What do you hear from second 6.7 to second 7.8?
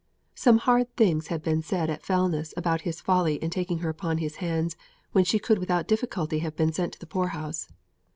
sent to the poorhouse.